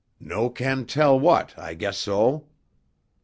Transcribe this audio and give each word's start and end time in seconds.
"No 0.19 0.49
can 0.49 0.85
tell 0.87 1.19
what, 1.19 1.53
I 1.59 1.75
guess 1.75 1.95
so!" 1.99 2.47